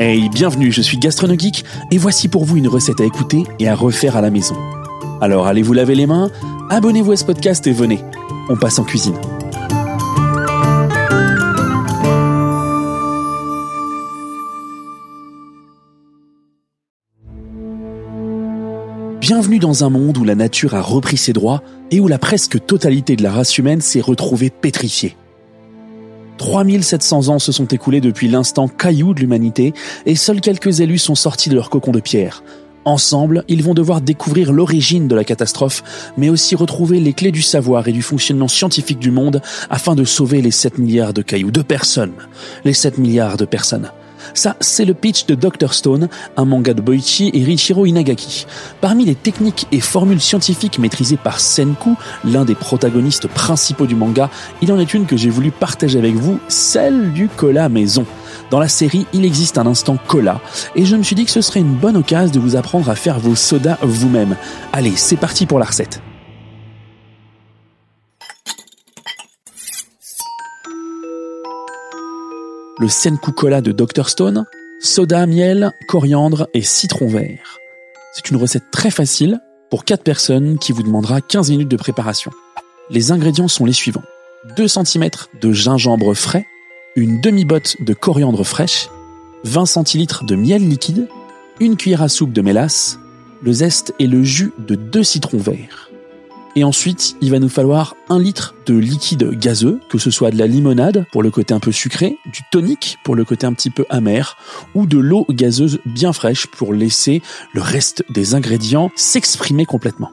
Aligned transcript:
Hey, 0.00 0.28
bienvenue, 0.28 0.70
je 0.70 0.80
suis 0.80 0.96
Gastronogeek 0.96 1.64
et 1.90 1.98
voici 1.98 2.28
pour 2.28 2.44
vous 2.44 2.56
une 2.56 2.68
recette 2.68 3.00
à 3.00 3.04
écouter 3.04 3.42
et 3.58 3.66
à 3.66 3.74
refaire 3.74 4.16
à 4.16 4.20
la 4.20 4.30
maison. 4.30 4.54
Alors 5.20 5.48
allez 5.48 5.62
vous 5.62 5.72
laver 5.72 5.96
les 5.96 6.06
mains, 6.06 6.30
abonnez-vous 6.70 7.10
à 7.10 7.16
ce 7.16 7.24
podcast 7.24 7.66
et 7.66 7.72
venez, 7.72 7.98
on 8.48 8.54
passe 8.54 8.78
en 8.78 8.84
cuisine. 8.84 9.16
Bienvenue 19.18 19.58
dans 19.58 19.82
un 19.82 19.90
monde 19.90 20.16
où 20.16 20.22
la 20.22 20.36
nature 20.36 20.76
a 20.76 20.80
repris 20.80 21.16
ses 21.16 21.32
droits 21.32 21.60
et 21.90 21.98
où 21.98 22.06
la 22.06 22.18
presque 22.18 22.64
totalité 22.64 23.16
de 23.16 23.24
la 23.24 23.32
race 23.32 23.58
humaine 23.58 23.80
s'est 23.80 24.00
retrouvée 24.00 24.50
pétrifiée. 24.50 25.16
3700 26.38 27.28
ans 27.28 27.38
se 27.38 27.52
sont 27.52 27.66
écoulés 27.66 28.00
depuis 28.00 28.28
l'instant 28.28 28.68
caillou 28.68 29.12
de 29.12 29.20
l'humanité 29.20 29.74
et 30.06 30.16
seuls 30.16 30.40
quelques 30.40 30.80
élus 30.80 30.98
sont 30.98 31.14
sortis 31.14 31.50
de 31.50 31.54
leur 31.54 31.68
cocon 31.68 31.92
de 31.92 32.00
pierre. 32.00 32.42
Ensemble, 32.84 33.44
ils 33.48 33.62
vont 33.62 33.74
devoir 33.74 34.00
découvrir 34.00 34.50
l'origine 34.50 35.08
de 35.08 35.14
la 35.14 35.24
catastrophe, 35.24 35.84
mais 36.16 36.30
aussi 36.30 36.54
retrouver 36.54 37.00
les 37.00 37.12
clés 37.12 37.32
du 37.32 37.42
savoir 37.42 37.86
et 37.86 37.92
du 37.92 38.00
fonctionnement 38.00 38.48
scientifique 38.48 38.98
du 38.98 39.10
monde 39.10 39.42
afin 39.68 39.94
de 39.94 40.04
sauver 40.04 40.40
les 40.40 40.50
7 40.50 40.78
milliards 40.78 41.12
de 41.12 41.20
cailloux, 41.20 41.50
de 41.50 41.60
personnes. 41.60 42.14
Les 42.64 42.72
7 42.72 42.96
milliards 42.96 43.36
de 43.36 43.44
personnes. 43.44 43.90
Ça, 44.34 44.56
c'est 44.60 44.84
le 44.84 44.94
pitch 44.94 45.26
de 45.26 45.34
Dr 45.34 45.72
Stone, 45.72 46.08
un 46.36 46.44
manga 46.44 46.74
de 46.74 46.80
Boichi 46.80 47.30
et 47.34 47.42
Richiro 47.44 47.86
Inagaki. 47.86 48.46
Parmi 48.80 49.04
les 49.04 49.14
techniques 49.14 49.66
et 49.72 49.80
formules 49.80 50.20
scientifiques 50.20 50.78
maîtrisées 50.78 51.16
par 51.16 51.40
Senku, 51.40 51.94
l'un 52.24 52.44
des 52.44 52.54
protagonistes 52.54 53.28
principaux 53.28 53.86
du 53.86 53.94
manga, 53.94 54.30
il 54.62 54.72
en 54.72 54.78
est 54.78 54.94
une 54.94 55.06
que 55.06 55.16
j'ai 55.16 55.30
voulu 55.30 55.50
partager 55.50 55.98
avec 55.98 56.14
vous, 56.14 56.38
celle 56.48 57.12
du 57.12 57.28
cola 57.28 57.68
maison. 57.68 58.06
Dans 58.50 58.60
la 58.60 58.68
série, 58.68 59.06
il 59.12 59.24
existe 59.24 59.58
un 59.58 59.66
instant 59.66 59.98
cola, 60.06 60.40
et 60.74 60.84
je 60.84 60.96
me 60.96 61.02
suis 61.02 61.16
dit 61.16 61.24
que 61.24 61.30
ce 61.30 61.40
serait 61.40 61.60
une 61.60 61.74
bonne 61.74 61.96
occasion 61.96 62.32
de 62.32 62.38
vous 62.38 62.56
apprendre 62.56 62.88
à 62.88 62.94
faire 62.94 63.18
vos 63.18 63.34
sodas 63.34 63.78
vous-même. 63.82 64.36
Allez, 64.72 64.94
c'est 64.96 65.16
parti 65.16 65.46
pour 65.46 65.58
la 65.58 65.66
recette. 65.66 66.00
Le 72.78 72.88
Senku 72.88 73.32
Cola 73.32 73.60
de 73.60 73.72
Dr 73.72 74.08
Stone, 74.08 74.46
soda, 74.80 75.26
miel, 75.26 75.72
coriandre 75.88 76.46
et 76.54 76.62
citron 76.62 77.08
vert. 77.08 77.58
C'est 78.14 78.30
une 78.30 78.36
recette 78.36 78.70
très 78.70 78.90
facile 78.90 79.40
pour 79.68 79.84
4 79.84 80.04
personnes 80.04 80.58
qui 80.58 80.70
vous 80.70 80.84
demandera 80.84 81.20
15 81.20 81.50
minutes 81.50 81.70
de 81.70 81.76
préparation. 81.76 82.30
Les 82.90 83.10
ingrédients 83.10 83.48
sont 83.48 83.64
les 83.64 83.72
suivants. 83.72 84.04
2 84.56 84.68
cm 84.68 85.10
de 85.40 85.52
gingembre 85.52 86.14
frais, 86.14 86.46
une 86.94 87.20
demi-botte 87.20 87.82
de 87.82 87.94
coriandre 87.94 88.46
fraîche, 88.46 88.88
20 89.42 89.66
centilitres 89.66 90.24
de 90.24 90.36
miel 90.36 90.66
liquide, 90.68 91.08
une 91.58 91.76
cuillère 91.76 92.02
à 92.02 92.08
soupe 92.08 92.32
de 92.32 92.42
mélasse, 92.42 92.98
le 93.42 93.52
zeste 93.52 93.92
et 93.98 94.06
le 94.06 94.22
jus 94.22 94.52
de 94.58 94.76
2 94.76 95.02
citrons 95.02 95.38
verts. 95.38 95.87
Et 96.56 96.64
ensuite, 96.64 97.16
il 97.20 97.30
va 97.30 97.38
nous 97.38 97.48
falloir 97.48 97.94
un 98.08 98.18
litre 98.18 98.54
de 98.66 98.74
liquide 98.74 99.38
gazeux, 99.38 99.80
que 99.88 99.98
ce 99.98 100.10
soit 100.10 100.30
de 100.30 100.38
la 100.38 100.46
limonade 100.46 101.06
pour 101.12 101.22
le 101.22 101.30
côté 101.30 101.54
un 101.54 101.60
peu 101.60 101.72
sucré, 101.72 102.18
du 102.32 102.40
tonique 102.50 102.98
pour 103.04 103.14
le 103.14 103.24
côté 103.24 103.46
un 103.46 103.52
petit 103.52 103.70
peu 103.70 103.84
amer, 103.90 104.36
ou 104.74 104.86
de 104.86 104.98
l'eau 104.98 105.26
gazeuse 105.30 105.78
bien 105.86 106.12
fraîche 106.12 106.46
pour 106.46 106.72
laisser 106.72 107.22
le 107.52 107.60
reste 107.60 108.04
des 108.10 108.34
ingrédients 108.34 108.90
s'exprimer 108.96 109.66
complètement. 109.66 110.10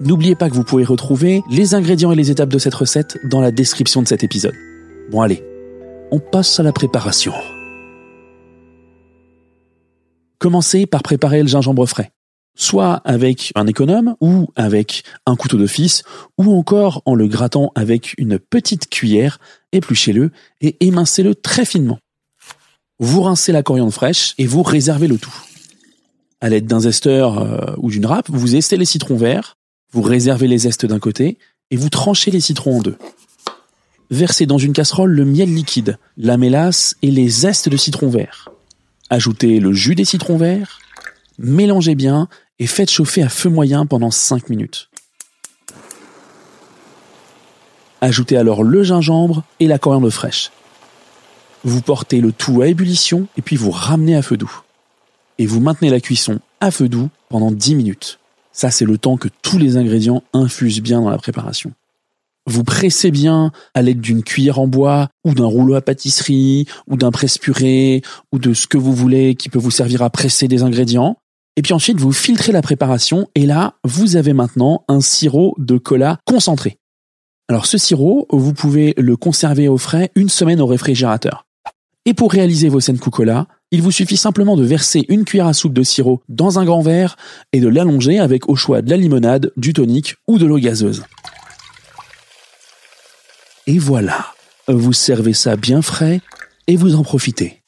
N'oubliez 0.00 0.34
pas 0.34 0.50
que 0.50 0.54
vous 0.54 0.64
pouvez 0.64 0.84
retrouver 0.84 1.42
les 1.48 1.74
ingrédients 1.74 2.10
et 2.10 2.16
les 2.16 2.30
étapes 2.30 2.48
de 2.48 2.58
cette 2.58 2.74
recette 2.74 3.18
dans 3.24 3.40
la 3.40 3.52
description 3.52 4.02
de 4.02 4.08
cet 4.08 4.24
épisode. 4.24 4.54
Bon 5.10 5.20
allez, 5.20 5.44
on 6.10 6.18
passe 6.18 6.58
à 6.58 6.62
la 6.64 6.72
préparation. 6.72 7.32
Commencez 10.38 10.86
par 10.86 11.02
préparer 11.02 11.40
le 11.42 11.48
gingembre 11.48 11.86
frais 11.86 12.10
soit 12.54 12.94
avec 13.04 13.52
un 13.54 13.66
économe 13.66 14.16
ou 14.20 14.48
avec 14.56 15.04
un 15.26 15.36
couteau 15.36 15.56
d'office 15.56 16.02
ou 16.38 16.56
encore 16.56 17.02
en 17.04 17.14
le 17.14 17.26
grattant 17.26 17.72
avec 17.74 18.14
une 18.18 18.38
petite 18.38 18.88
cuillère, 18.88 19.38
épluchez-le 19.72 20.30
et 20.60 20.76
émincez-le 20.80 21.34
très 21.34 21.64
finement. 21.64 21.98
Vous 22.98 23.22
rincez 23.22 23.52
la 23.52 23.62
coriandre 23.62 23.92
fraîche 23.92 24.34
et 24.38 24.46
vous 24.46 24.62
réservez 24.62 25.08
le 25.08 25.18
tout. 25.18 25.34
À 26.40 26.48
l'aide 26.48 26.66
d'un 26.66 26.80
zesteur 26.80 27.38
euh, 27.38 27.74
ou 27.78 27.90
d'une 27.90 28.06
râpe, 28.06 28.28
vous 28.28 28.54
estez 28.54 28.76
les 28.76 28.84
citrons 28.84 29.16
verts, 29.16 29.56
vous 29.92 30.02
réservez 30.02 30.46
les 30.46 30.58
zestes 30.58 30.86
d'un 30.86 30.98
côté 30.98 31.38
et 31.70 31.76
vous 31.76 31.88
tranchez 31.88 32.30
les 32.30 32.40
citrons 32.40 32.78
en 32.78 32.82
deux. 32.82 32.96
Versez 34.10 34.46
dans 34.46 34.58
une 34.58 34.74
casserole 34.74 35.10
le 35.10 35.24
miel 35.24 35.52
liquide, 35.52 35.98
la 36.16 36.36
mélasse 36.36 36.96
et 37.02 37.10
les 37.10 37.28
zestes 37.28 37.68
de 37.68 37.76
citron 37.76 38.08
vert. 38.08 38.50
Ajoutez 39.10 39.58
le 39.58 39.72
jus 39.72 39.94
des 39.94 40.04
citrons 40.04 40.36
verts, 40.36 40.78
mélangez 41.38 41.94
bien 41.94 42.28
et 42.58 42.66
faites 42.66 42.90
chauffer 42.90 43.22
à 43.22 43.28
feu 43.28 43.48
moyen 43.48 43.86
pendant 43.86 44.10
5 44.10 44.48
minutes. 44.48 44.88
Ajoutez 48.00 48.36
alors 48.36 48.62
le 48.62 48.82
gingembre 48.82 49.44
et 49.60 49.66
la 49.66 49.78
coriandre 49.78 50.10
fraîche. 50.10 50.50
Vous 51.64 51.80
portez 51.80 52.20
le 52.20 52.32
tout 52.32 52.60
à 52.60 52.68
ébullition 52.68 53.26
et 53.38 53.42
puis 53.42 53.56
vous 53.56 53.70
ramenez 53.70 54.14
à 54.14 54.22
feu 54.22 54.36
doux. 54.36 54.60
Et 55.38 55.46
vous 55.46 55.60
maintenez 55.60 55.88
la 55.88 56.00
cuisson 56.00 56.40
à 56.60 56.70
feu 56.70 56.88
doux 56.88 57.08
pendant 57.28 57.50
10 57.50 57.74
minutes. 57.74 58.18
Ça, 58.52 58.70
c'est 58.70 58.84
le 58.84 58.98
temps 58.98 59.16
que 59.16 59.28
tous 59.42 59.58
les 59.58 59.76
ingrédients 59.76 60.22
infusent 60.32 60.82
bien 60.82 61.00
dans 61.00 61.10
la 61.10 61.18
préparation. 61.18 61.72
Vous 62.46 62.62
pressez 62.62 63.10
bien 63.10 63.52
à 63.72 63.80
l'aide 63.80 64.00
d'une 64.02 64.22
cuillère 64.22 64.58
en 64.58 64.66
bois 64.66 65.08
ou 65.24 65.32
d'un 65.32 65.46
rouleau 65.46 65.74
à 65.74 65.80
pâtisserie 65.80 66.66
ou 66.86 66.96
d'un 66.96 67.10
presse-purée 67.10 68.02
ou 68.32 68.38
de 68.38 68.52
ce 68.52 68.66
que 68.66 68.76
vous 68.76 68.92
voulez 68.92 69.34
qui 69.34 69.48
peut 69.48 69.58
vous 69.58 69.70
servir 69.70 70.02
à 70.02 70.10
presser 70.10 70.46
des 70.46 70.62
ingrédients. 70.62 71.16
Et 71.56 71.62
puis 71.62 71.72
ensuite, 71.72 71.98
vous 71.98 72.12
filtrez 72.12 72.52
la 72.52 72.62
préparation 72.62 73.28
et 73.34 73.46
là, 73.46 73.74
vous 73.84 74.16
avez 74.16 74.32
maintenant 74.32 74.84
un 74.88 75.00
sirop 75.00 75.54
de 75.58 75.78
cola 75.78 76.18
concentré. 76.24 76.78
Alors 77.48 77.66
ce 77.66 77.78
sirop, 77.78 78.26
vous 78.30 78.54
pouvez 78.54 78.94
le 78.96 79.16
conserver 79.16 79.68
au 79.68 79.78
frais 79.78 80.10
une 80.14 80.28
semaine 80.28 80.60
au 80.60 80.66
réfrigérateur. 80.66 81.46
Et 82.06 82.14
pour 82.14 82.32
réaliser 82.32 82.68
vos 82.68 82.80
Senku 82.80 83.10
Cola, 83.10 83.46
il 83.70 83.82
vous 83.82 83.90
suffit 83.90 84.16
simplement 84.16 84.56
de 84.56 84.64
verser 84.64 85.04
une 85.08 85.24
cuillère 85.24 85.46
à 85.46 85.52
soupe 85.52 85.72
de 85.72 85.82
sirop 85.82 86.22
dans 86.28 86.58
un 86.58 86.64
grand 86.64 86.82
verre 86.82 87.16
et 87.52 87.60
de 87.60 87.68
l'allonger 87.68 88.18
avec 88.18 88.48
au 88.48 88.56
choix 88.56 88.82
de 88.82 88.90
la 88.90 88.96
limonade, 88.96 89.52
du 89.56 89.72
tonique 89.72 90.16
ou 90.26 90.38
de 90.38 90.46
l'eau 90.46 90.58
gazeuse. 90.58 91.04
Et 93.66 93.78
voilà, 93.78 94.26
vous 94.68 94.92
servez 94.92 95.32
ça 95.32 95.56
bien 95.56 95.80
frais 95.80 96.20
et 96.66 96.76
vous 96.76 96.94
en 96.94 97.02
profitez. 97.02 97.62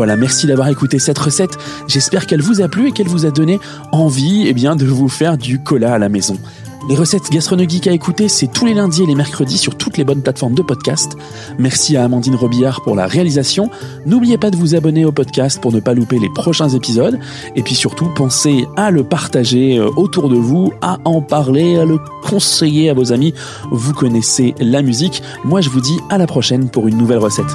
Voilà, 0.00 0.16
merci 0.16 0.46
d'avoir 0.46 0.68
écouté 0.68 0.98
cette 0.98 1.18
recette. 1.18 1.58
J'espère 1.86 2.26
qu'elle 2.26 2.40
vous 2.40 2.62
a 2.62 2.68
plu 2.68 2.88
et 2.88 2.92
qu'elle 2.92 3.06
vous 3.06 3.26
a 3.26 3.30
donné 3.30 3.60
envie 3.92 4.46
eh 4.46 4.54
bien, 4.54 4.74
de 4.74 4.86
vous 4.86 5.10
faire 5.10 5.36
du 5.36 5.62
cola 5.62 5.92
à 5.92 5.98
la 5.98 6.08
maison. 6.08 6.38
Les 6.88 6.96
recettes 6.96 7.30
gastronomiques 7.30 7.86
à 7.86 7.92
écouter, 7.92 8.30
c'est 8.30 8.46
tous 8.46 8.64
les 8.64 8.72
lundis 8.72 9.02
et 9.02 9.06
les 9.06 9.14
mercredis 9.14 9.58
sur 9.58 9.76
toutes 9.76 9.98
les 9.98 10.04
bonnes 10.04 10.22
plateformes 10.22 10.54
de 10.54 10.62
podcast. 10.62 11.18
Merci 11.58 11.98
à 11.98 12.04
Amandine 12.04 12.34
Robillard 12.34 12.80
pour 12.80 12.96
la 12.96 13.06
réalisation. 13.06 13.68
N'oubliez 14.06 14.38
pas 14.38 14.50
de 14.50 14.56
vous 14.56 14.74
abonner 14.74 15.04
au 15.04 15.12
podcast 15.12 15.60
pour 15.60 15.70
ne 15.70 15.80
pas 15.80 15.92
louper 15.92 16.18
les 16.18 16.30
prochains 16.30 16.70
épisodes. 16.70 17.18
Et 17.54 17.62
puis 17.62 17.74
surtout, 17.74 18.08
pensez 18.16 18.66
à 18.78 18.90
le 18.90 19.04
partager 19.04 19.76
euh, 19.76 19.90
autour 19.98 20.30
de 20.30 20.36
vous, 20.36 20.72
à 20.80 20.96
en 21.04 21.20
parler, 21.20 21.76
à 21.76 21.84
le 21.84 21.98
conseiller 22.26 22.88
à 22.88 22.94
vos 22.94 23.12
amis. 23.12 23.34
Vous 23.70 23.92
connaissez 23.92 24.54
la 24.60 24.80
musique. 24.80 25.22
Moi, 25.44 25.60
je 25.60 25.68
vous 25.68 25.82
dis 25.82 25.98
à 26.08 26.16
la 26.16 26.26
prochaine 26.26 26.70
pour 26.70 26.88
une 26.88 26.96
nouvelle 26.96 27.18
recette. 27.18 27.54